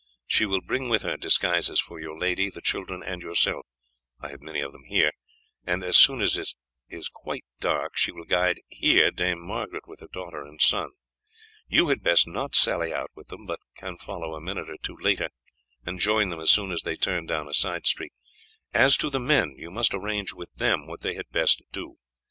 She 0.25 0.47
will 0.47 0.61
bring 0.61 0.89
with 0.89 1.03
her 1.03 1.15
disguises 1.15 1.79
for 1.79 1.99
your 1.99 2.17
lady, 2.17 2.49
the 2.49 2.59
children, 2.59 3.03
and 3.03 3.21
yourself 3.21 3.67
I 4.19 4.29
have 4.29 4.41
many 4.41 4.59
of 4.59 4.71
them 4.71 4.81
here 4.87 5.11
and 5.63 5.83
as 5.83 5.95
soon 5.95 6.21
as 6.21 6.35
it 6.39 6.55
is 6.89 7.07
quite 7.07 7.45
dark 7.59 7.97
she 7.97 8.11
will 8.11 8.25
guide 8.25 8.61
here 8.67 9.11
Dame 9.11 9.39
Margaret 9.45 9.87
with 9.87 9.99
her 9.99 10.07
daughter 10.11 10.41
and 10.41 10.59
son. 10.59 10.89
You 11.67 11.89
had 11.89 12.01
best 12.01 12.25
not 12.27 12.55
sally 12.55 12.91
out 12.91 13.11
with 13.13 13.27
them, 13.27 13.45
but 13.45 13.59
can 13.77 13.95
follow 13.95 14.33
a 14.33 14.41
minute 14.41 14.71
or 14.71 14.77
two 14.81 14.97
later 14.99 15.29
and 15.85 15.99
join 15.99 16.29
them 16.29 16.39
as 16.39 16.49
soon 16.49 16.71
as 16.71 16.81
they 16.81 16.95
turn 16.95 17.27
down 17.27 17.47
a 17.47 17.53
side 17.53 17.85
street. 17.85 18.13
As 18.73 18.97
to 18.97 19.11
the 19.11 19.19
men, 19.19 19.53
you 19.55 19.69
must 19.69 19.93
arrange 19.93 20.33
with 20.33 20.55
them 20.55 20.87
what 20.87 21.01
they 21.01 21.13
had 21.13 21.29
best 21.29 21.61
do. 21.71 21.97